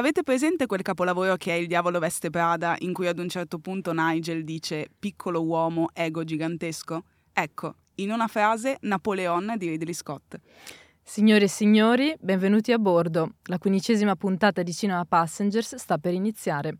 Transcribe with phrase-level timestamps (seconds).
[0.00, 3.58] Avete presente quel capolavoro che è Il diavolo veste Prada, in cui ad un certo
[3.58, 7.04] punto Nigel dice piccolo uomo, ego gigantesco?
[7.34, 10.40] Ecco, in una frase, Napoleon di Ridley Scott.
[11.02, 13.34] Signore e signori, benvenuti a bordo.
[13.44, 16.78] La quindicesima puntata di Cinema Passengers sta per iniziare.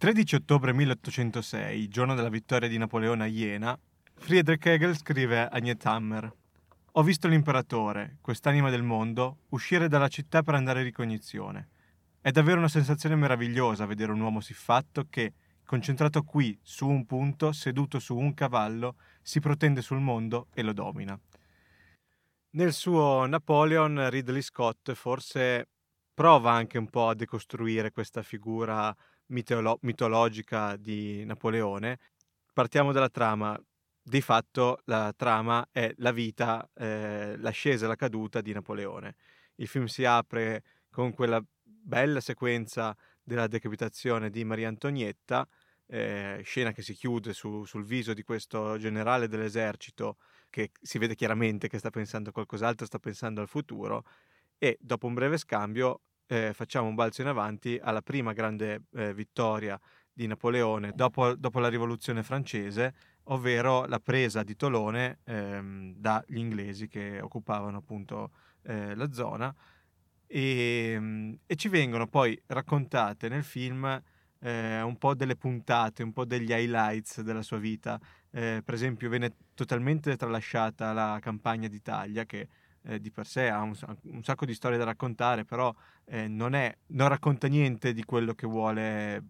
[0.00, 3.76] Il 13 ottobre 1806, giorno della vittoria di Napoleone a Iena,
[4.14, 6.32] Friedrich Hegel scrive a Niethammer
[6.92, 11.70] Ho visto l'imperatore, quest'anima del mondo, uscire dalla città per andare in ricognizione.
[12.20, 15.32] È davvero una sensazione meravigliosa vedere un uomo siffatto che,
[15.64, 20.72] concentrato qui, su un punto, seduto su un cavallo, si protende sul mondo e lo
[20.72, 21.18] domina.
[22.50, 25.66] Nel suo Napoleon, Ridley Scott forse
[26.14, 28.94] prova anche un po' a decostruire questa figura
[29.28, 31.98] mitolo- mitologica di Napoleone.
[32.52, 33.58] Partiamo dalla trama.
[34.02, 39.16] Di fatto la trama è la vita, eh, l'ascesa e la caduta di Napoleone.
[39.56, 45.46] Il film si apre con quella bella sequenza della decapitazione di Maria Antonietta,
[45.86, 50.16] eh, scena che si chiude su, sul viso di questo generale dell'esercito
[50.50, 54.04] che si vede chiaramente che sta pensando a qualcos'altro, sta pensando al futuro
[54.58, 59.12] e dopo un breve scambio eh, facciamo un balzo in avanti alla prima grande eh,
[59.14, 59.80] vittoria
[60.12, 66.88] di Napoleone dopo, dopo, la rivoluzione francese, ovvero la presa di Tolone ehm, dagli inglesi
[66.88, 68.30] che occupavano appunto
[68.62, 69.54] eh, la zona
[70.26, 74.02] e, ehm, e, ci vengono poi raccontate nel film
[74.40, 77.98] eh, un po' delle puntate, un po' degli highlights della sua vita.
[78.30, 82.48] Eh, per esempio viene totalmente tralasciata la campagna d'Italia che
[82.88, 85.74] eh, di per sé ha un, un, sacco di storie da raccontare, però
[86.06, 89.24] eh, non, è, non, racconta niente di quello vuole,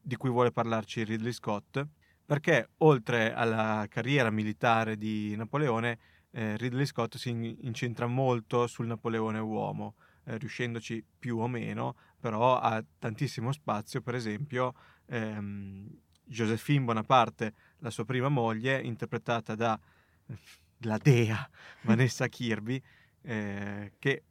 [0.00, 1.86] di cui vuole parlarci Ridley Scott,
[2.24, 5.98] perché oltre alla carriera militare di Napoleone,
[6.30, 11.96] eh, Ridley Scott si in, incentra molto sul Napoleone uomo, eh, riuscendoci più o meno,
[12.18, 14.72] però ha tantissimo spazio, per esempio
[15.06, 15.86] ehm,
[16.24, 19.78] Josephine Bonaparte, la sua prima moglie, interpretata da
[20.84, 21.48] la dea
[21.82, 22.82] Vanessa Kirby,
[23.22, 24.24] eh, che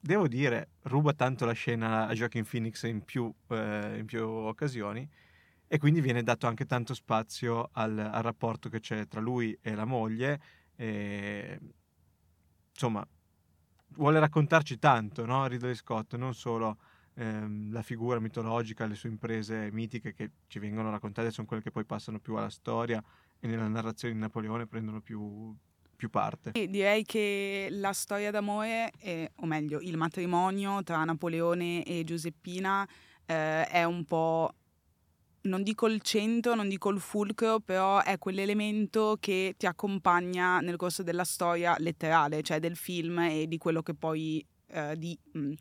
[0.00, 5.08] devo dire ruba tanto la scena a Joaquin Phoenix in più, eh, in più occasioni
[5.66, 9.74] e quindi viene dato anche tanto spazio al, al rapporto che c'è tra lui e
[9.74, 10.40] la moglie.
[10.76, 11.58] E,
[12.70, 13.06] insomma,
[13.96, 15.46] vuole raccontarci tanto, no?
[15.46, 16.78] Ridley Scott, non solo
[17.14, 21.70] ehm, la figura mitologica, le sue imprese mitiche che ci vengono raccontate sono quelle che
[21.70, 23.02] poi passano più alla storia
[23.40, 25.54] e nella narrazione di Napoleone prendono più,
[26.04, 26.52] più parte.
[26.68, 32.86] Direi che la storia d'amore, è, o meglio, il matrimonio tra Napoleone e Giuseppina
[33.26, 34.54] eh, è un po'
[35.44, 40.76] non dico il centro, non dico il fulcro, però è quell'elemento che ti accompagna nel
[40.76, 45.38] corso della storia letterale, cioè del film e di quello che poi eh, di, mh,
[45.38, 45.52] mm,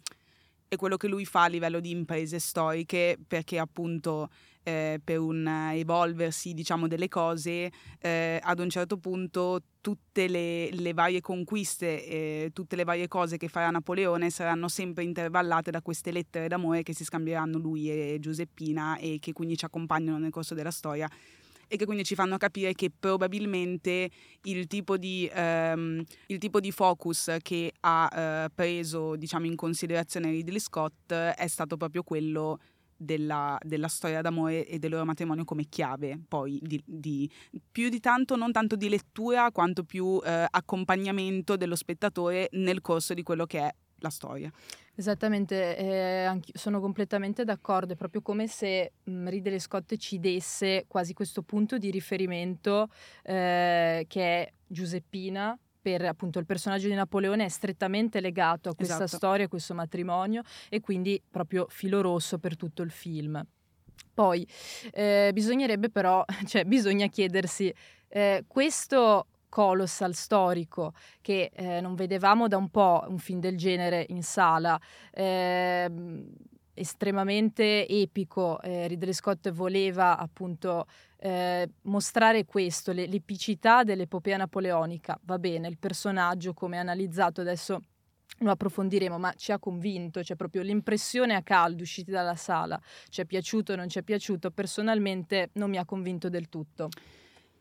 [0.70, 4.30] è quello che lui fa a livello di imprese storiche, perché appunto
[4.64, 10.94] eh, per un evolversi diciamo, delle cose, eh, ad un certo punto tutte le, le
[10.94, 16.12] varie conquiste, eh, tutte le varie cose che farà Napoleone saranno sempre intervallate da queste
[16.12, 20.54] lettere d'amore che si scambieranno lui e Giuseppina e che quindi ci accompagnano nel corso
[20.56, 21.10] della storia
[21.68, 24.10] e che quindi ci fanno capire che probabilmente
[24.44, 30.30] il tipo di, um, il tipo di focus che ha uh, preso diciamo, in considerazione
[30.30, 32.60] Ridley Scott è stato proprio quello
[33.04, 37.30] della, della, storia d'amore e del loro matrimonio come chiave, poi di, di,
[37.72, 43.14] più di tanto, non tanto di lettura quanto più eh, accompagnamento dello spettatore nel corso
[43.14, 44.52] di quello che è la storia.
[44.96, 50.86] Esattamente, eh, sono completamente d'accordo, è proprio come se mh, mm, Ridley Scott ci desse
[50.88, 52.90] quasi questo punto di riferimento
[53.24, 59.04] eh, che è Giuseppina, per appunto il personaggio di Napoleone è strettamente legato a questa
[59.04, 59.18] esatto.
[59.18, 63.46] storia, a questo matrimonio e quindi proprio filo rosso per tutto il film.
[64.14, 64.48] Poi
[64.92, 67.72] eh, bisognerebbe però, cioè bisogna chiedersi,
[68.08, 74.06] eh, questo colossal storico che eh, non vedevamo da un po' un film del genere
[74.10, 74.80] in sala,
[75.12, 75.92] eh,
[76.74, 80.86] estremamente epico, eh, Ridley Scott voleva appunto
[81.18, 87.82] eh, mostrare questo, le, l'epicità dell'epopea napoleonica, va bene, il personaggio come analizzato adesso
[88.40, 93.22] lo approfondiremo, ma ci ha convinto, cioè proprio l'impressione a caldo usciti dalla sala, ci
[93.22, 96.90] è piaciuto o non ci è piaciuto, personalmente non mi ha convinto del tutto.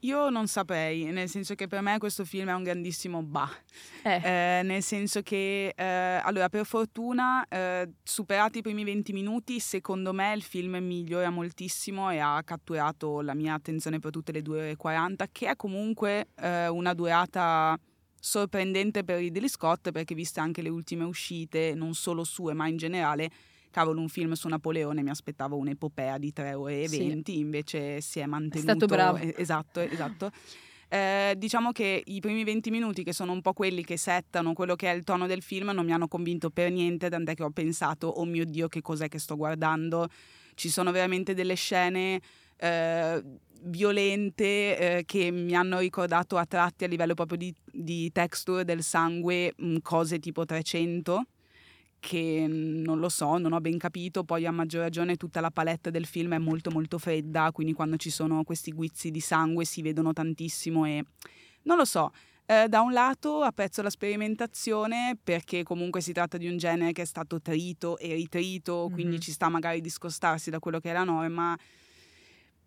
[0.05, 3.49] Io non saprei, nel senso che per me questo film è un grandissimo bah.
[4.03, 4.59] Eh.
[4.59, 10.13] Eh, nel senso che, eh, allora, per fortuna, eh, superati i primi 20 minuti, secondo
[10.13, 14.59] me il film migliora moltissimo e ha catturato la mia attenzione per tutte le 2
[14.59, 17.79] ore e 40, che è comunque eh, una durata
[18.19, 22.77] sorprendente per Ridley Scott, perché viste anche le ultime uscite, non solo sue, ma in
[22.77, 23.31] generale,
[23.73, 27.39] cavolo, un film su Napoleone mi aspettavo un'epopea di 3 ore e 20, sì.
[27.39, 28.59] invece si è mantenuto.
[28.59, 29.17] È stato bravo.
[29.17, 30.31] Esatto, esatto.
[30.89, 34.77] Eh, diciamo che i primi 20 minuti, che sono un po' quelli che settano quello
[34.77, 37.51] che è il tono del film, non mi hanno convinto per niente, tant'è che ho
[37.51, 40.07] pensato, oh mio Dio, che cos'è che sto guardando?
[40.55, 42.21] Ci sono veramente delle scene
[42.59, 43.23] eh,
[43.63, 44.45] violente
[44.99, 49.55] eh, che mi hanno ricordato a tratti a livello proprio di, di texture del sangue,
[49.57, 51.25] mh, cose tipo 300
[52.03, 55.93] che non lo so, non ho ben capito, poi a maggior ragione tutta la palette
[55.93, 59.83] del film è molto molto fredda, quindi quando ci sono questi guizzi di sangue si
[59.83, 61.05] vedono tantissimo e
[61.63, 62.11] non lo so.
[62.45, 67.03] Eh, da un lato apprezzo la sperimentazione perché comunque si tratta di un genere che
[67.03, 68.93] è stato trito e ritrito, mm-hmm.
[68.93, 71.57] quindi ci sta magari discostarsi da quello che è la norma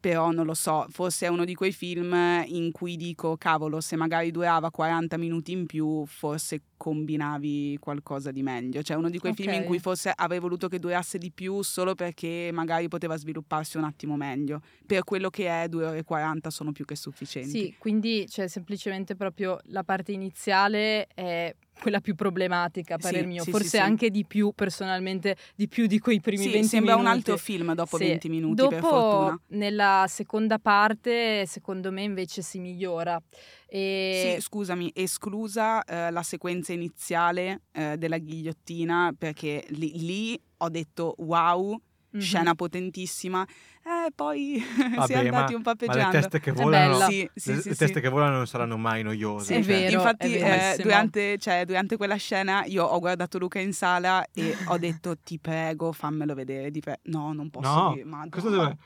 [0.05, 2.13] però non lo so, forse è uno di quei film
[2.45, 8.43] in cui dico, cavolo, se magari durava 40 minuti in più, forse combinavi qualcosa di
[8.43, 8.83] meglio.
[8.83, 9.47] Cioè uno di quei okay.
[9.47, 13.77] film in cui forse avrei voluto che durasse di più solo perché magari poteva svilupparsi
[13.77, 14.61] un attimo meglio.
[14.85, 17.49] Per quello che è, 2 ore e 40 sono più che sufficienti.
[17.49, 23.27] Sì, quindi cioè, semplicemente proprio la parte iniziale è quella più problematica, a parer sì,
[23.27, 26.67] mio, sì, forse sì, anche di più personalmente, di più di quei primi sì, 20
[26.67, 27.11] sembra minuti.
[27.11, 29.39] un altro film dopo 20 minuti, dopo, per fortuna.
[29.49, 33.21] nella seconda parte, secondo me invece si migliora.
[33.67, 34.35] E...
[34.35, 41.15] Sì, scusami, esclusa eh, la sequenza iniziale eh, della ghigliottina, perché lì, lì ho detto
[41.19, 41.79] wow,
[42.15, 42.25] mm-hmm.
[42.25, 43.45] scena potentissima.
[43.83, 44.63] Eh, poi
[45.05, 46.07] si è andati un po' peggiorando.
[46.07, 48.77] Ma le teste che volano, sì, sì, le, sì, le teste che volano non saranno
[48.77, 49.45] mai noiose.
[49.45, 49.65] Sì, è cioè.
[49.65, 49.97] vero.
[49.97, 54.55] Infatti, è eh, durante, cioè, durante, quella scena io ho guardato Luca in sala e
[54.65, 56.71] ho detto ti prego fammelo vedere.
[56.71, 58.05] Pre- no, non posso no, dire.
[58.05, 58.57] Ma cosa no.
[58.57, 58.77] deve...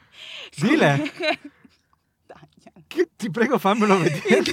[0.67, 1.11] Dile!
[2.25, 4.43] Dai, che, ti prego fammelo vedere.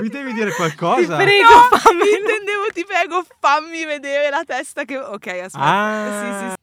[0.00, 1.16] Mi devi dire qualcosa?
[1.16, 2.10] Ti prego, no, fammi.
[2.10, 4.98] Intendevo, ti prego, fammi vedere la testa che.
[4.98, 5.58] Ok, aspetta.
[5.58, 6.20] Ah.
[6.20, 6.62] Sì, sì, sì.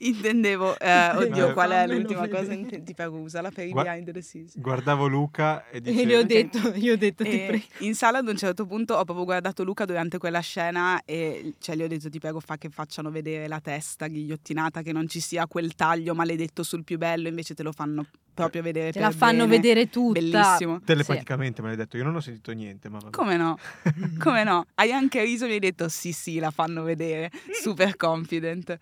[0.00, 2.54] Intendevo, eh, oddio, qual è l'ultima cosa?
[2.54, 4.58] Ti prego, usala per i Gua- behind the scenes.
[4.58, 6.00] Guardavo Luca e dicevo...
[6.00, 7.64] E gli ho detto, gli ho detto ti prego.
[7.78, 11.76] In sala ad un certo punto ho proprio guardato Luca durante quella scena e cioè,
[11.76, 15.20] gli ho detto ti prego fa che facciano vedere la testa ghigliottinata, che non ci
[15.20, 19.10] sia quel taglio maledetto sul più bello, invece te lo fanno proprio vedere Te la
[19.10, 19.56] fanno bene.
[19.56, 20.18] vedere tutta.
[20.18, 20.80] Bellissimo.
[20.80, 21.62] Telepaticamente sì.
[21.62, 22.88] me l'hai detto, io non ho sentito niente.
[22.88, 23.10] Ma vabbè.
[23.10, 23.58] Come no?
[24.18, 24.66] Come no?
[24.74, 27.30] Hai anche riso e mi hai detto sì sì, la fanno vedere.
[27.52, 28.78] Super confident.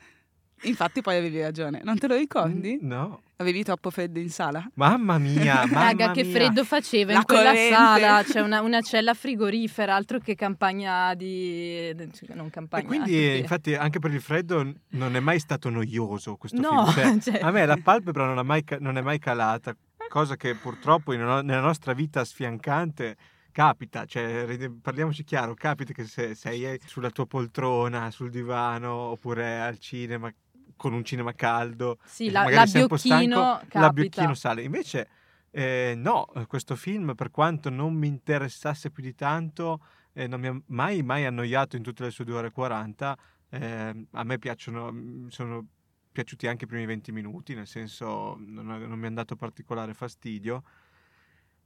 [0.62, 2.78] Infatti poi avevi ragione, non te lo ricordi?
[2.80, 3.22] No.
[3.36, 4.68] Avevi troppo freddo in sala?
[4.74, 6.32] Mamma mia, mamma Raga, che mia.
[6.32, 7.74] freddo faceva La in quella corrente.
[7.74, 8.22] sala.
[8.24, 11.94] C'è una, una, cella frigorifera, altro che campagna di...
[12.34, 12.82] non campagna.
[12.82, 13.38] E quindi, di...
[13.38, 17.20] infatti, anche per il freddo non è mai stato noioso questo no, film.
[17.20, 17.40] Cioè, cioè...
[17.40, 19.76] A me la palpebra non è mai, non è mai calata,
[20.08, 23.16] cosa che purtroppo in, nella nostra vita sfiancante
[23.52, 29.78] capita, cioè parliamoci chiaro, capita che se sei sulla tua poltrona, sul divano oppure al
[29.78, 30.32] cinema
[30.78, 31.98] con un cinema caldo.
[32.06, 34.62] Sì, la, l'abbiocchino stanco, l'abbiocchino sale.
[34.62, 35.08] Invece
[35.50, 39.80] eh, no, questo film per quanto non mi interessasse più di tanto,
[40.12, 43.18] eh, non mi ha mai, mai annoiato in tutte le sue 2 ore e 40.
[43.50, 45.66] Eh, a me piacciono, mm, sono
[46.12, 50.62] piaciuti anche i primi 20 minuti, nel senso non, non mi hanno dato particolare fastidio.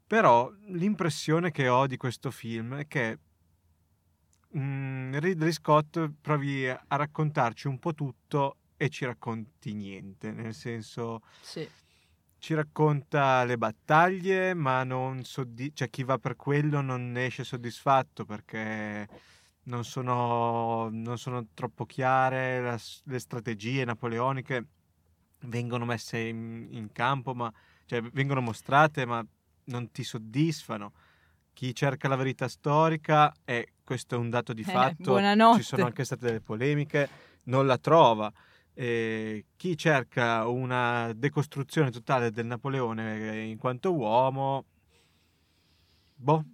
[0.07, 3.19] Però l'impressione che ho di questo film è che
[4.57, 11.23] mm, Ridley Scott provi a raccontarci un po' tutto e ci racconti niente, nel senso
[11.41, 11.69] sì.
[12.39, 18.25] ci racconta le battaglie, ma non soddisfa, cioè chi va per quello non esce soddisfatto
[18.25, 19.09] perché
[19.65, 24.67] non sono, non sono troppo chiare la, le strategie napoleoniche
[25.43, 27.53] vengono messe in, in campo, ma
[27.87, 29.25] cioè, vengono mostrate, ma
[29.67, 30.93] non ti soddisfano.
[31.53, 35.59] Chi cerca la verità storica, e questo è un dato di eh, fatto, buonanotte.
[35.59, 37.09] ci sono anche state delle polemiche,
[37.45, 38.33] non la trova.
[38.75, 44.65] E chi cerca una decostruzione totale del Napoleone in quanto uomo,
[46.15, 46.45] boh.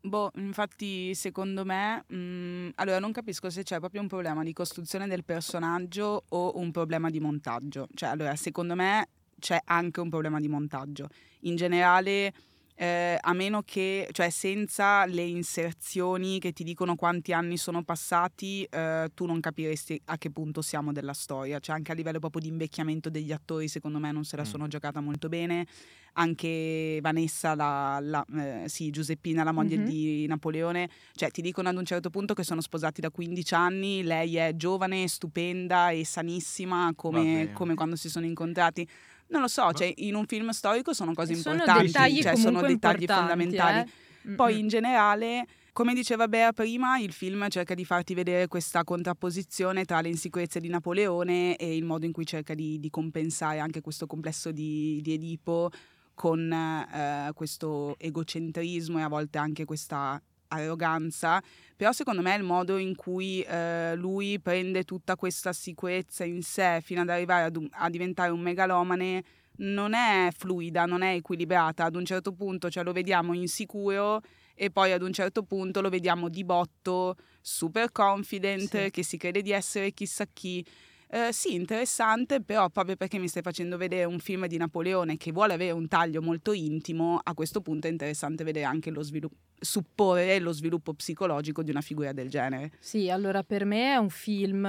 [0.00, 4.52] Boh, infatti secondo me, mh, mm, allora non capisco se c'è proprio un problema di
[4.52, 7.88] costruzione del personaggio o un problema di montaggio.
[7.94, 9.08] Cioè, allora, secondo me
[9.38, 11.08] c'è anche un problema di montaggio.
[11.40, 12.32] In generale,
[12.80, 18.62] eh, a meno che, cioè senza le inserzioni che ti dicono quanti anni sono passati,
[18.70, 21.58] eh, tu non capiresti a che punto siamo della storia.
[21.58, 24.46] Cioè anche a livello proprio di invecchiamento degli attori, secondo me non se la mm.
[24.46, 25.66] sono giocata molto bene.
[26.12, 29.86] Anche Vanessa, la, la eh, sì, Giuseppina, la moglie mm-hmm.
[29.88, 34.02] di Napoleone, cioè ti dicono ad un certo punto che sono sposati da 15 anni,
[34.04, 38.88] lei è giovane, stupenda e sanissima come, come quando si sono incontrati
[39.28, 42.60] non lo so, cioè, in un film storico sono cose sono importanti, dettagli cioè, sono
[42.60, 43.90] dettagli fondamentali.
[44.26, 44.34] Eh?
[44.34, 49.84] Poi in generale, come diceva Bea prima, il film cerca di farti vedere questa contrapposizione
[49.84, 53.80] tra le insicurezze di Napoleone e il modo in cui cerca di, di compensare anche
[53.80, 55.70] questo complesso di, di Edipo
[56.14, 61.42] con eh, questo egocentrismo e a volte anche questa arroganza,
[61.76, 66.80] però secondo me il modo in cui eh, lui prende tutta questa sicurezza in sé
[66.82, 69.24] fino ad arrivare ad un, a diventare un megalomane
[69.58, 71.84] non è fluida, non è equilibrata.
[71.84, 74.20] Ad un certo punto cioè, lo vediamo insicuro
[74.54, 78.90] e poi ad un certo punto lo vediamo di botto, super confident, sì.
[78.90, 80.64] che si crede di essere chissà chi.
[81.10, 85.32] Eh, sì, interessante, però proprio perché mi stai facendo vedere un film di Napoleone che
[85.32, 89.36] vuole avere un taglio molto intimo, a questo punto è interessante vedere anche lo sviluppo,
[89.58, 92.72] supporre lo sviluppo psicologico di una figura del genere.
[92.78, 94.66] Sì, allora per me è un film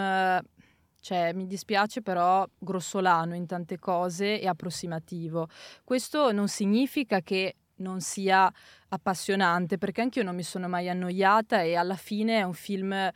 [1.02, 5.48] cioè, mi dispiace però grossolano in tante cose e approssimativo.
[5.84, 8.52] Questo non significa che non sia
[8.90, 13.10] appassionante, perché anche io non mi sono mai annoiata e alla fine è un film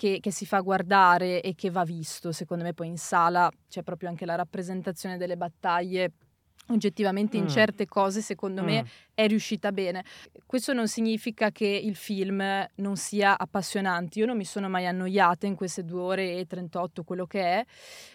[0.00, 2.32] che, che, si fa guardare e che va visto.
[2.32, 6.10] Secondo me poi in sala c'è proprio anche la rappresentazione delle battaglie
[6.70, 7.48] oggettivamente in mm.
[7.48, 8.66] certe cose secondo mm.
[8.66, 10.04] me è riuscita bene.
[10.46, 12.42] Questo non significa che il film
[12.76, 17.04] non sia appassionante, io non mi sono mai annoiata in queste due ore e 38
[17.04, 17.64] quello che è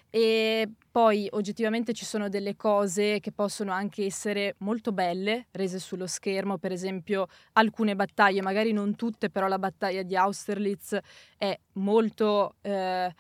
[0.09, 6.07] e poi oggettivamente ci sono delle cose che possono anche essere molto belle rese sullo
[6.07, 10.97] schermo, per esempio alcune battaglie, magari non tutte, però la battaglia di Austerlitz
[11.37, 12.55] è molto...
[12.61, 13.13] Eh,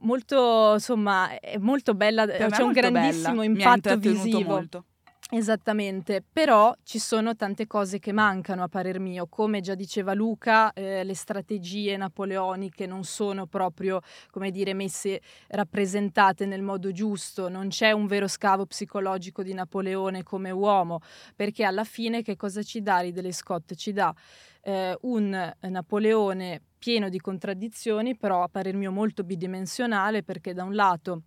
[0.00, 3.44] molto, insomma, è molto bella, per c'è un grandissimo bella.
[3.44, 4.50] impatto visivo.
[4.50, 4.84] Molto.
[5.30, 10.72] Esattamente, però ci sono tante cose che mancano a parer mio, come già diceva Luca,
[10.74, 17.68] eh, le strategie napoleoniche non sono proprio, come dire, messe rappresentate nel modo giusto, non
[17.68, 21.00] c'è un vero scavo psicologico di Napoleone come uomo,
[21.34, 23.74] perché alla fine che cosa ci dà Ridley Scott?
[23.74, 24.14] Ci dà
[24.64, 30.74] eh, un Napoleone pieno di contraddizioni, però a parer mio molto bidimensionale, perché da un
[30.74, 31.22] lato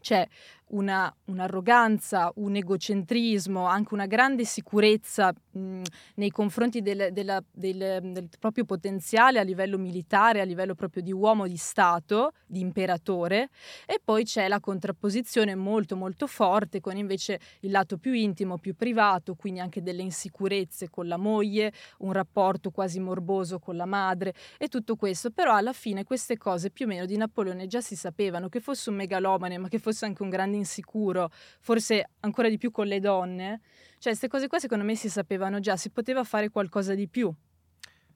[0.00, 0.26] c'è
[0.74, 5.82] una, un'arroganza, un egocentrismo, anche una grande sicurezza mh,
[6.16, 11.12] nei confronti del, della, del, del, proprio potenziale a livello militare, a livello proprio di
[11.12, 13.50] uomo di Stato, di imperatore,
[13.86, 18.74] e poi c'è la contrapposizione molto molto forte con invece il lato più intimo, più
[18.74, 24.34] privato, quindi anche delle insicurezze con la moglie, un rapporto quasi morboso con la madre
[24.58, 27.94] e tutto questo, però alla fine queste cose più o meno di Napoleone già si
[27.94, 31.30] sapevano, che fosse un megalomane, ma che fosse anche un grande insicuro,
[31.60, 33.60] forse ancora di più con le donne.
[33.98, 37.32] Cioè, queste cose qua secondo me si sapevano già, si poteva fare qualcosa di più.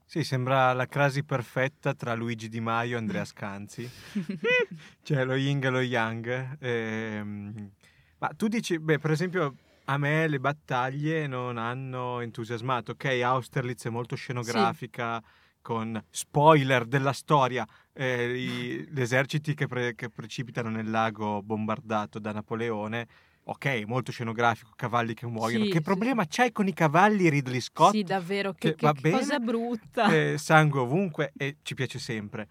[0.05, 3.87] Sì, sembra la crasi perfetta tra Luigi Di Maio e Andrea Scanzi.
[5.03, 6.57] cioè lo yin e lo yang.
[6.59, 7.71] Ehm...
[8.17, 12.91] Ma tu dici, beh, per esempio, a me le battaglie non hanno entusiasmato.
[12.91, 15.48] Ok, Austerlitz è molto scenografica, sì.
[15.61, 22.19] Con spoiler della storia, eh, i, gli eserciti che, pre, che, precipitano nel lago bombardato
[22.19, 23.07] da Napoleone.
[23.43, 25.65] Ok, molto scenografico, cavalli che muoiono.
[25.65, 26.29] Sì, che problema sì.
[26.31, 27.91] c'hai con i cavalli Ridley Scott?
[27.91, 30.13] Sì, davvero, che, che, che cosa brutta.
[30.13, 32.47] Eh, sangue ovunque e ci piace sempre.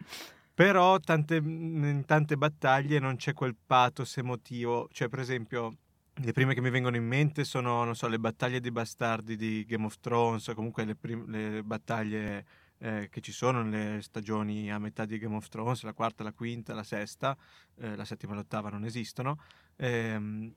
[0.59, 4.89] Però tante, in tante battaglie non c'è quel pathos emotivo.
[4.91, 5.77] Cioè, per esempio,
[6.15, 9.85] le prime che mi vengono in mente sono, so, le battaglie dei bastardi di Game
[9.85, 12.45] of Thrones, comunque le, prim- le battaglie
[12.79, 16.33] eh, che ci sono nelle stagioni a metà di Game of Thrones, la quarta, la
[16.33, 17.37] quinta, la sesta,
[17.77, 19.39] eh, la settima e l'ottava non esistono.
[19.77, 20.53] Ehm,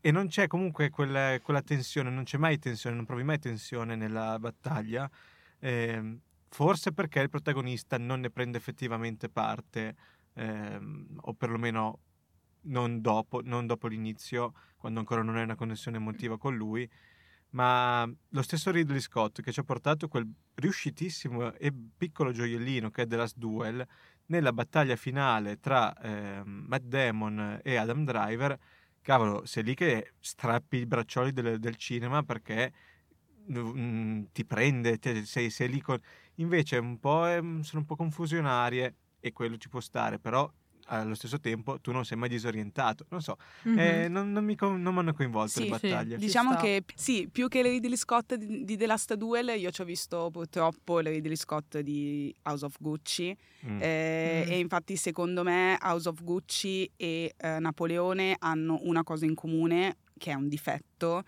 [0.00, 3.94] e non c'è comunque quella, quella, tensione, non c'è mai tensione, non provi mai tensione
[3.94, 5.08] nella battaglia,
[5.60, 9.94] ehm, forse perché il protagonista non ne prende effettivamente parte,
[10.34, 12.00] ehm, o perlomeno
[12.62, 16.88] non dopo, non dopo l'inizio, quando ancora non hai una connessione emotiva con lui,
[17.52, 23.02] ma lo stesso Ridley Scott che ci ha portato quel riuscitissimo e piccolo gioiellino che
[23.02, 23.86] è The Last Duel
[24.26, 28.58] nella battaglia finale tra eh, Matt Damon e Adam Driver
[29.02, 32.72] cavolo sei lì che strappi i braccioli del, del cinema perché
[33.50, 35.98] mm, ti prende ti, sei, sei, lì con
[36.36, 40.50] invece un po' è, sono un po' confusionarie e quello ci può stare però
[40.86, 43.06] allo stesso tempo tu non sei mai disorientato.
[43.10, 43.78] Non so, Mhm.
[43.78, 45.88] eh, non, non mi non hanno coinvolto Sì, le sì.
[45.88, 46.18] battaglie.
[46.18, 49.70] Ci Diciamo che sì, più che le Ridley Scott di, di The Last Duel, io
[49.70, 53.36] ci ho visto purtroppo le Ridley Scott di House of Gucci.
[53.66, 53.80] Mm.
[53.80, 54.52] eh, Mm.
[54.52, 59.98] E infatti, secondo me, House of Gucci e eh, Napoleone hanno una cosa in comune,
[60.18, 61.22] che è un difetto,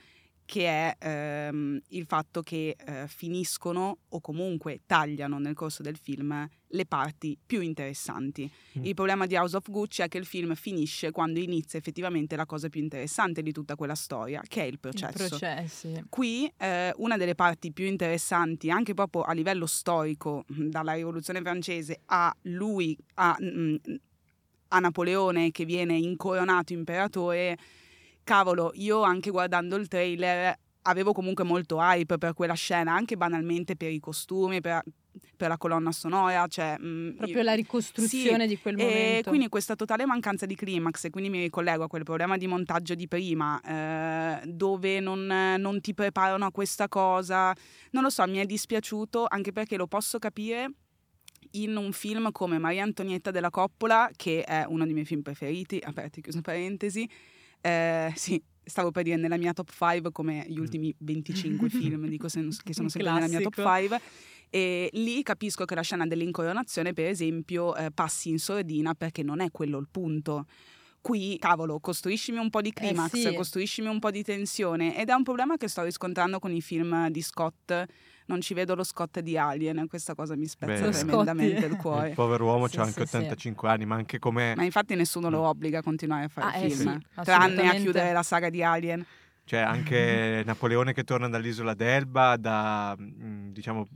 [0.46, 6.46] che è ehm, il fatto che eh, finiscono o comunque tagliano nel corso del film
[6.66, 8.50] le parti più interessanti.
[8.78, 8.84] Mm.
[8.84, 12.46] Il problema di House of Gucci è che il film finisce quando inizia effettivamente la
[12.46, 15.28] cosa più interessante di tutta quella storia, che è il Il processo.
[15.28, 16.04] processi.
[16.08, 21.40] Qui eh, una delle parti più interessanti, anche proprio a livello storico, mh, dalla rivoluzione
[21.40, 23.76] francese a lui, a, mh,
[24.68, 27.56] a Napoleone che viene incoronato imperatore,
[28.24, 33.74] cavolo, io anche guardando il trailer avevo comunque molto hype per quella scena, anche banalmente
[33.74, 34.82] per i costumi, per,
[35.34, 36.76] per la colonna sonora, cioè...
[36.78, 39.28] mh, Proprio io- la ricostruzione di quel e momento.
[39.30, 42.94] quindi questa totale mancanza di climax, e quindi mi ricollego a quel problema di montaggio
[42.94, 45.24] di prima, eh, dove non,
[45.56, 47.54] non ti preparano a questa cosa,
[47.92, 50.70] non lo so, mi è dispiaciuto anche perché lo posso capire
[51.52, 55.80] in un film come Maria Antonietta della Coppola, che è uno dei miei film preferiti,
[55.82, 57.08] aperti e chiuso parentesi,
[57.64, 62.28] eh, sì, stavo per dire nella mia top 5 come gli ultimi 25 film dico
[62.28, 63.94] se- che sono sempre nella mia top classico.
[63.96, 64.00] 5
[64.50, 69.40] e lì capisco che la scena dell'incoronazione, per esempio, eh, passi in sordina perché non
[69.40, 70.46] è quello il punto.
[71.00, 73.34] Qui, cavolo, costruiscimi un po' di climax, Eh sì.
[73.34, 77.08] costruiscimi un po' di tensione ed è un problema che sto riscontrando con i film
[77.10, 77.84] di Scott.
[78.26, 80.90] Non ci vedo lo Scott di Alien, questa cosa mi spezza Beh.
[80.90, 82.08] Tremendamente il cuore.
[82.08, 83.16] Il povero uomo Sì, ha anche sì, sì.
[83.16, 84.54] 85 anni, ma anche come...
[84.56, 87.74] Ma infatti nessuno lo obbliga a continuare a fare Ah, eh film, sì, tranne a
[87.74, 89.04] chiudere la saga di Alien.
[89.44, 93.86] Cioè, anche Napoleone che torna dall'isola d'Elba, da, mm, diciamo,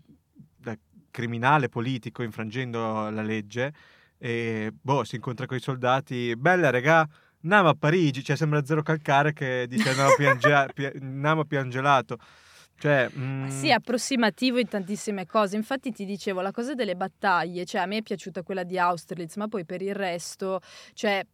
[0.57, 0.77] da
[1.11, 3.73] criminale politico infrangendo la legge,
[4.19, 6.37] e boh, si incontra con i soldati.
[6.37, 7.09] Bella, regà,
[7.43, 8.23] andiamo a Parigi.
[8.23, 12.19] Cioè, sembra Zero Calcare che dice andiamo a, piange- pi- andiamo a Piangelato.
[12.79, 15.57] Cioè, mm, Sì, è approssimativo in tantissime cose.
[15.57, 19.37] Infatti ti dicevo, la cosa delle battaglie, cioè a me è piaciuta quella di Austerlitz,
[19.37, 20.61] ma poi per il resto,
[20.95, 21.25] cioè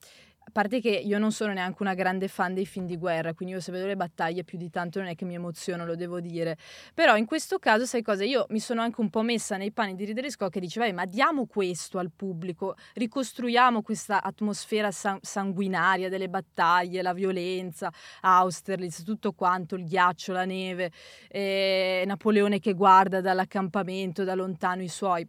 [0.46, 3.54] a parte che io non sono neanche una grande fan dei film di guerra, quindi
[3.54, 6.20] io se vedo le battaglie più di tanto non è che mi emoziono, lo devo
[6.20, 6.58] dire.
[6.92, 8.24] Però in questo caso, sai cosa?
[8.24, 10.92] Io mi sono anche un po' messa nei panni di Ridley Scott che diceva, "Eh,
[10.92, 19.02] ma diamo questo al pubblico, ricostruiamo questa atmosfera san- sanguinaria delle battaglie, la violenza, Austerlitz,
[19.02, 20.92] tutto quanto, il ghiaccio, la neve,
[21.28, 25.26] eh, Napoleone che guarda dall'accampamento, da lontano i suoi.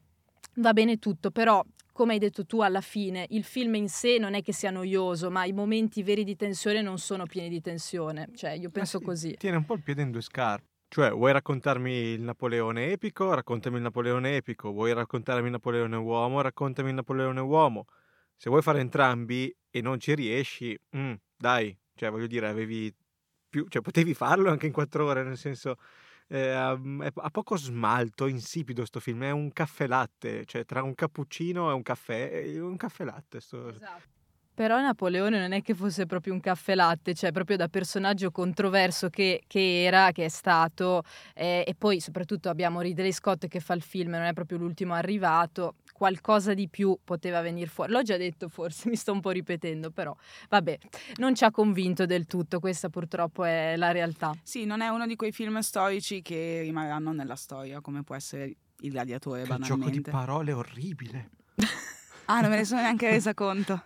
[0.57, 1.63] Va bene tutto, però
[1.95, 5.31] come hai detto tu alla fine, il film in sé non è che sia noioso,
[5.31, 8.27] ma i momenti veri di tensione non sono pieni di tensione.
[8.35, 9.35] Cioè, io penso sì, così.
[9.37, 10.67] Tiene un po' il piede in due scarpe.
[10.89, 13.33] Cioè, vuoi raccontarmi il Napoleone epico?
[13.33, 14.73] Raccontami il Napoleone epico.
[14.73, 16.41] Vuoi raccontarmi il Napoleone uomo?
[16.41, 17.85] Raccontami il Napoleone uomo.
[18.35, 22.93] Se vuoi fare entrambi e non ci riesci, mm, dai, cioè voglio dire, avevi
[23.47, 25.77] più, cioè potevi farlo anche in quattro ore, nel senso
[26.27, 26.79] eh, ha,
[27.31, 31.83] poco smalto, insippido sto film, è un caffè latte, cioè tra un cappuccino e un
[31.83, 33.39] caffè, è un caffè latte.
[33.39, 33.73] sto-
[34.55, 39.09] Però Napoleone non è che fosse proprio un caffè latte, cioè proprio da personaggio controverso
[39.09, 43.73] che, che era, che è stato, eh, e poi soprattutto abbiamo Ridley Scott che fa
[43.73, 47.93] il film, non è proprio l'ultimo arrivato, qualcosa di più poteva venire fuori.
[47.93, 50.13] L'ho già detto forse, mi sto un po' ripetendo, però
[50.49, 50.77] vabbè,
[51.15, 54.35] non ci ha convinto del tutto, questa purtroppo è la realtà.
[54.43, 58.55] Sì, non è uno di quei film storici che rimarranno nella storia, come può essere
[58.81, 60.11] Il Gladiatore, Che gioco di banalmente.
[60.11, 61.29] parole orribile.
[62.25, 63.81] ah, non me ne sono neanche resa conto.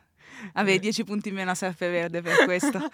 [0.54, 2.80] Avevi 10 punti in meno a Serpeverde per questo.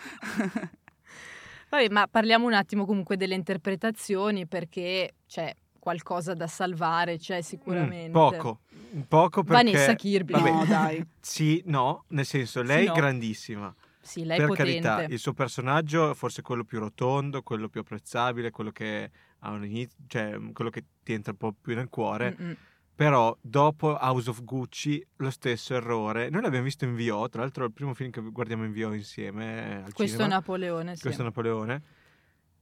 [1.69, 5.53] Vabbè, ma parliamo un attimo comunque delle interpretazioni perché c'è
[5.85, 8.09] qualcosa da salvare, c'è sicuramente.
[8.09, 8.59] Mm, poco,
[9.07, 9.71] poco perché...
[9.71, 10.33] Vanessa Kirby.
[10.33, 11.05] Vabbè, No, dai.
[11.19, 12.93] Sì, no, nel senso, lei no.
[12.93, 13.73] è grandissima.
[14.01, 14.81] Sì, lei è per potente.
[14.81, 19.49] carità, il suo personaggio è forse quello più rotondo, quello più apprezzabile, quello che ha
[19.49, 22.35] un inizio, cioè quello che ti entra un po' più nel cuore.
[22.39, 22.55] Mm-mm.
[22.95, 26.29] Però dopo House of Gucci lo stesso errore.
[26.29, 28.93] Noi l'abbiamo visto in VO, tra l'altro è il primo film che guardiamo in VO
[28.93, 30.35] insieme al Questo è cinema.
[30.35, 31.01] Napoleone, sì.
[31.01, 31.83] Questo è Napoleone.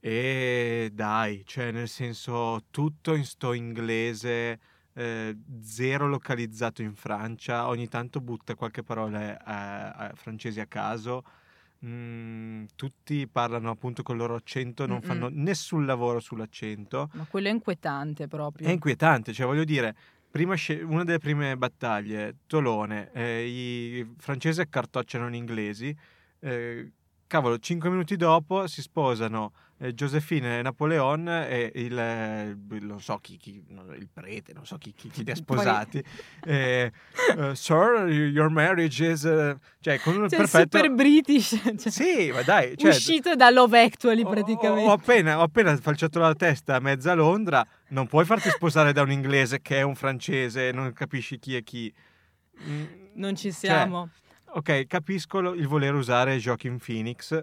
[0.00, 4.58] E dai, cioè nel senso tutto in sto inglese,
[4.94, 11.22] eh, zero localizzato in Francia, ogni tanto butta qualche parola eh, a- francesi a caso.
[11.84, 15.02] Mm, tutti parlano appunto con il loro accento, non Mm-mm.
[15.02, 17.10] fanno nessun lavoro sull'accento.
[17.12, 18.66] Ma quello è inquietante proprio.
[18.66, 19.94] È inquietante, cioè voglio dire,
[20.30, 25.94] prima sce- una delle prime battaglie, Tolone, eh, i francesi accartocciano gli inglesi,
[26.40, 26.90] eh,
[27.26, 33.18] cavolo, cinque minuti dopo si sposano eh, Giuseppina e Napoleon e il, eh, non so
[33.18, 36.02] chi, chi il prete, non so chi, chi, chi li ha sposati.
[36.44, 36.92] eh,
[37.36, 39.22] uh, Sir, your marriage is...
[39.22, 40.78] Uh, cioè, con un cioè, perfetto...
[40.78, 41.60] super british.
[41.84, 42.76] Cioè, sì, ma dai.
[42.76, 44.88] Cioè, uscito da Love Actually praticamente.
[44.88, 48.92] Ho, ho, appena, ho appena falciato la testa a mezza Londra, non puoi farti sposare
[48.92, 51.92] da un inglese che è un francese, non capisci chi è chi.
[52.66, 52.84] Mm,
[53.14, 54.08] non ci cioè, siamo.
[54.46, 57.42] Cioè, ok, capisco il voler usare Joaquin Phoenix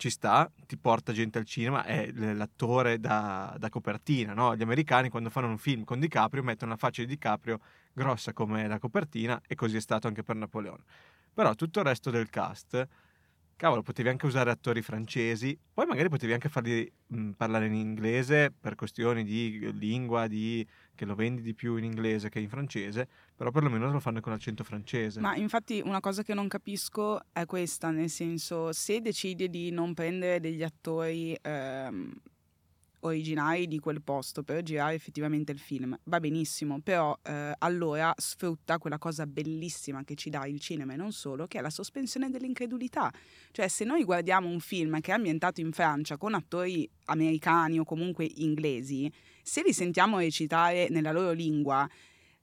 [0.00, 4.56] ci sta, ti porta gente al cinema, è l'attore da, da, copertina, no?
[4.56, 7.60] Gli americani quando fanno un film con DiCaprio mettono la faccia di DiCaprio
[7.92, 10.84] grossa come la copertina e così è stato anche per Napoleone.
[11.34, 12.88] Però tutto il resto del cast
[13.60, 18.50] cavolo, potevi anche usare attori francesi, poi magari potevi anche farli mh, parlare in inglese
[18.58, 23.06] per questioni di lingua, di, che lo vendi di più in inglese che in francese,
[23.36, 25.20] però perlomeno lo fanno con l'accento francese.
[25.20, 29.92] Ma infatti una cosa che non capisco è questa, nel senso, se decidi di non
[29.92, 32.14] prendere degli attori ehm,
[33.00, 35.98] originali di quel posto per girare effettivamente il film.
[36.04, 40.96] Va benissimo, però eh, allora sfrutta quella cosa bellissima che ci dà il cinema e
[40.96, 43.12] non solo, che è la sospensione dell'incredulità.
[43.50, 47.84] Cioè se noi guardiamo un film che è ambientato in Francia con attori americani o
[47.84, 49.10] comunque inglesi,
[49.42, 51.88] se li sentiamo recitare nella loro lingua,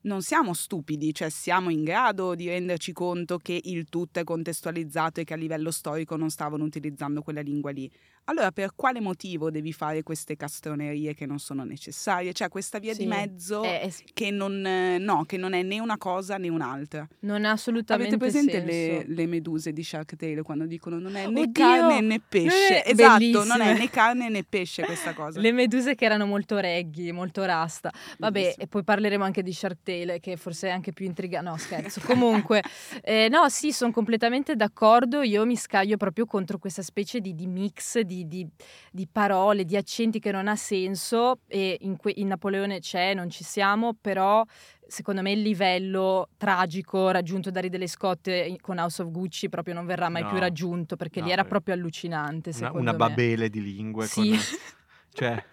[0.02, 5.20] non siamo stupidi, cioè siamo in grado di renderci conto che il tutto è contestualizzato
[5.20, 7.92] e che a livello storico non stavano utilizzando quella lingua lì
[8.30, 12.34] allora per quale motivo devi fare queste castronerie che non sono necessarie?
[12.34, 13.94] Cioè questa via sì, di mezzo è, è...
[14.14, 14.60] Che, non,
[15.00, 17.08] no, che, non, è né una cosa né un'altra.
[17.20, 21.28] Non ha assolutamente Avete presente le, le, meduse di Shark Tale quando dicono non è
[21.28, 22.84] né Oddio, carne né pesce?
[22.84, 23.46] È esatto, bellissime.
[23.46, 25.40] non è né carne né pesce questa cosa.
[25.40, 27.92] le meduse che erano molto reggi, molto rasta.
[28.18, 28.64] Vabbè, Bellissimo.
[28.64, 31.50] e poi parleremo anche di Shark Tale che forse è anche più intrigante.
[31.50, 32.02] No, scherzo.
[32.06, 32.62] Comunque,
[33.04, 35.22] eh, no, sì, sono completamente d'accordo.
[35.22, 38.48] Io mi scaglio proprio contro questa specie di, di mix di di, di,
[38.92, 43.30] di, parole, di accenti che non ha senso e in, que- in Napoleone c'è, non
[43.30, 44.44] ci siamo, però
[44.88, 48.30] secondo me il livello tragico raggiunto da Ridley Scott
[48.62, 51.44] con House of Gucci proprio non verrà mai no, più raggiunto perché no, lì era
[51.44, 54.30] proprio allucinante una, una babele di lingue sì.
[54.30, 54.40] con,
[55.14, 55.44] cioè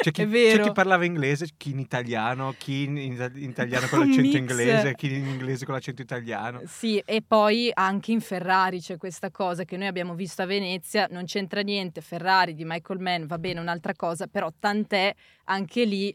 [0.00, 4.36] C'è chi, c'è chi, parlava inglese, chi in italiano, chi in, in italiano con l'accento
[4.36, 6.62] inglese, chi in inglese con l'accento italiano.
[6.66, 11.06] Sì, e poi anche in Ferrari c'è questa cosa che noi abbiamo visto a Venezia,
[11.10, 16.14] non c'entra niente, Ferrari di Michael Mann va bene, un'altra cosa, però tant'è anche lì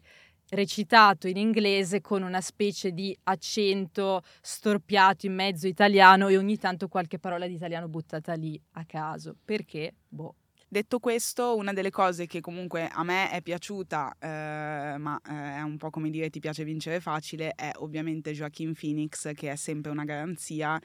[0.52, 6.88] recitato in inglese con una specie di accento storpiato in mezzo italiano e ogni tanto
[6.88, 9.36] qualche parola di italiano buttata lì a caso.
[9.44, 9.94] Perché?
[10.08, 10.36] Boh.
[10.74, 15.62] Detto questo, una delle cose che comunque a me è piaciuta, eh, ma eh, è
[15.64, 19.92] un po' come dire ti piace vincere facile, è ovviamente Joaquin Phoenix, che è sempre
[19.92, 20.82] una garanzia,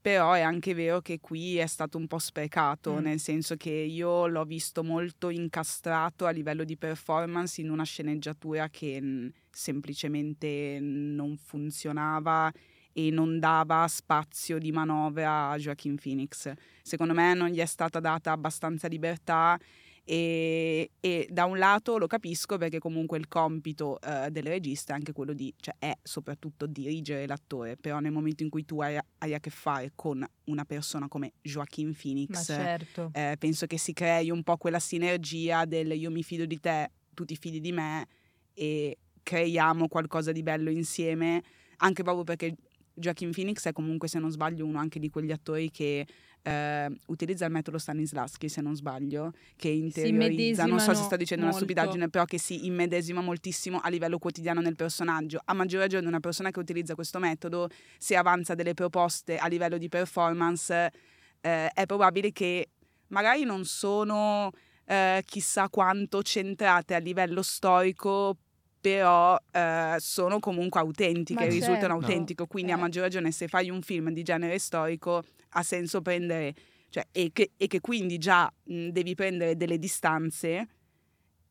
[0.00, 3.02] però è anche vero che qui è stato un po' sprecato, mm.
[3.02, 8.70] nel senso che io l'ho visto molto incastrato a livello di performance in una sceneggiatura
[8.70, 12.50] che mh, semplicemente non funzionava
[12.92, 16.52] e non dava spazio di manovra a Joaquin Phoenix.
[16.82, 19.58] Secondo me non gli è stata data abbastanza libertà
[20.04, 24.96] e, e, da un lato lo capisco perché comunque il compito eh, del regista è
[24.96, 28.98] anche quello di, cioè è soprattutto dirigere l'attore, però nel momento in cui tu hai,
[29.18, 33.10] hai a che fare con una persona come Joaquin Phoenix, certo.
[33.12, 36.90] eh, penso che si crei un po' quella sinergia del io mi fido di te,
[37.14, 38.08] tu ti fidi di me
[38.54, 41.40] e creiamo qualcosa di bello insieme,
[41.76, 42.56] anche proprio perché
[43.00, 46.06] Joaquin Phoenix è comunque, se non sbaglio, uno anche di quegli attori che
[46.42, 51.44] eh, utilizza il metodo Stanislavski, se non sbaglio, che interiorizza, non so se sto dicendo
[51.44, 51.58] molto.
[51.58, 55.40] una stupidaggine, però che si immedesima moltissimo a livello quotidiano nel personaggio.
[55.44, 59.78] A maggior ragione una persona che utilizza questo metodo, se avanza delle proposte a livello
[59.78, 60.92] di performance,
[61.40, 62.68] eh, è probabile che
[63.08, 64.50] magari non sono
[64.84, 68.36] eh, chissà quanto centrate a livello storico,
[68.80, 71.94] però eh, sono comunque autentiche, Ma risultano certo.
[71.94, 72.74] autentiche, quindi eh.
[72.74, 76.54] a maggior ragione se fai un film di genere storico ha senso prendere,
[76.88, 80.66] cioè, e, che, e che quindi già mh, devi prendere delle distanze,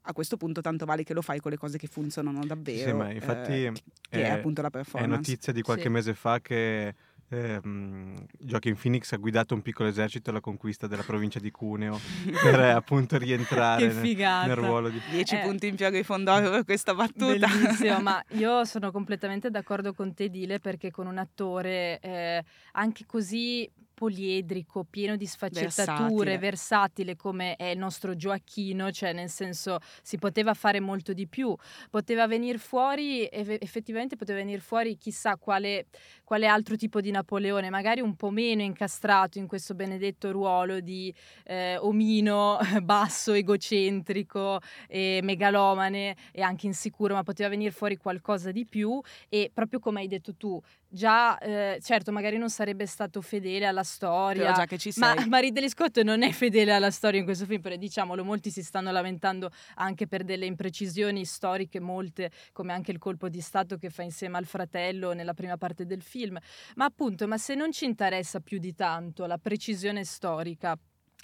[0.03, 2.89] a questo punto tanto vale che lo fai con le cose che funzionano davvero.
[2.89, 3.71] Sì, ma infatti eh,
[4.09, 5.13] che è, è, appunto la performance.
[5.13, 5.89] È notizia di qualche sì.
[5.89, 6.95] mese fa che
[7.29, 11.99] ehm, Joaquin Phoenix ha guidato un piccolo esercito alla conquista della provincia di Cuneo
[12.41, 15.01] per eh, appunto rientrare nel, nel, ruolo di...
[15.11, 17.47] 10 eh, punti in più che fondoro per questa battuta.
[17.47, 23.05] Bellissimo, ma io sono completamente d'accordo con te Dile perché con un attore eh, anche
[23.05, 26.37] così poliedrico, pieno di sfaccettature, Versatile.
[26.37, 31.53] versatile come è il nostro Gioacchino, cioè nel senso si poteva fare molto di più,
[31.89, 35.87] poteva venire fuori, eff- effettivamente poteva venire fuori chissà quale,
[36.23, 41.13] quale altro tipo di Napoleone, magari un po' meno incastrato in questo benedetto ruolo di
[41.43, 48.65] eh, omino basso, egocentrico e megalomane e anche insicuro, ma poteva venire fuori qualcosa di
[48.65, 50.57] più e proprio come hai detto tu,
[50.89, 54.53] già eh, certo magari non sarebbe stato fedele alla storia,
[54.97, 55.15] ma.
[55.27, 58.63] Marie Ridley Scott non è fedele alla storia in questo film, però diciamolo, molti si
[58.63, 63.89] stanno lamentando anche per delle imprecisioni storiche, molte, come anche il colpo di Stato che
[63.89, 66.37] fa insieme al fratello nella prima parte del film.
[66.75, 70.77] Ma appunto, ma se non ci interessa più di tanto la precisione storica,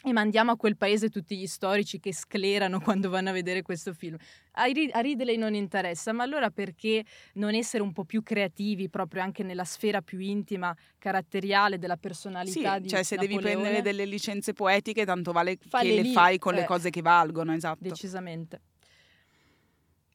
[0.05, 3.91] e mandiamo a quel paese tutti gli storici che sclerano quando vanno a vedere questo
[3.91, 4.15] film.
[4.53, 8.87] A, Ri- a Ridley non interessa, ma allora perché non essere un po' più creativi
[8.87, 13.81] proprio anche nella sfera più intima, caratteriale della Sì, personalità di cioè se devi prendere
[13.81, 16.65] delle licenze poetiche, tanto vale Falle che le lì, fai con le eh.
[16.65, 17.79] cose che valgono, esatto.
[17.81, 18.61] Decisamente.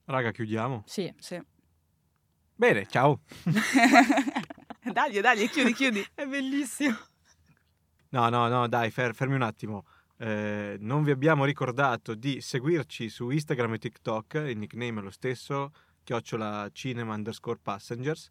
[0.04, 0.84] Raga, chiudiamo.
[0.86, 1.12] Sì.
[1.18, 1.40] Sì.
[2.54, 3.22] Bene, ciao.
[4.92, 6.06] dagli, dagli, chiudi, chiudi.
[6.14, 6.96] È bellissimo.
[8.10, 9.84] No, no, no, dai, fer- fermi un attimo.
[10.16, 15.10] Eh, non vi abbiamo ricordato di seguirci su Instagram e TikTok, il nickname è lo
[15.10, 18.28] stesso, chiocciola cinema underscore passengers.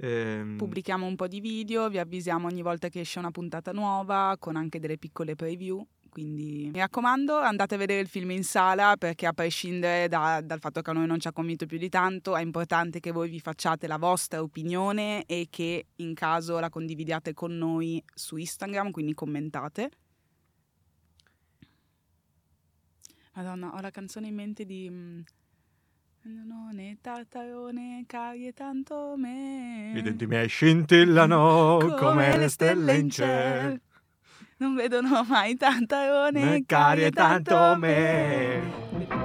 [0.00, 4.36] Ehm, Pubblichiamo un po' di video, vi avvisiamo ogni volta che esce una puntata nuova,
[4.38, 5.84] con anche delle piccole preview.
[6.18, 10.58] Quindi mi raccomando, andate a vedere il film in sala perché a prescindere da- dal
[10.58, 13.28] fatto che a noi non ci ha convinto più di tanto, è importante che voi
[13.30, 18.90] vi facciate la vostra opinione e che in caso la condividiate con noi su Instagram,
[18.90, 19.90] quindi commentate.
[23.34, 24.90] Madonna, ho la canzone in mente di...
[24.90, 25.20] mm,
[26.22, 29.92] Non è tartarone, carie tanto me.
[29.94, 33.78] I denti miei scintillano come, le stelle in cielo.
[34.60, 39.17] Non vedono mai tartarone, Me carie tanto me.